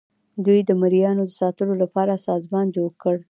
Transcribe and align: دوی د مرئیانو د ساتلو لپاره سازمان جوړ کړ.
دوی 0.45 0.59
د 0.65 0.71
مرئیانو 0.81 1.23
د 1.27 1.31
ساتلو 1.41 1.73
لپاره 1.83 2.23
سازمان 2.27 2.65
جوړ 2.75 2.89
کړ. 3.01 3.15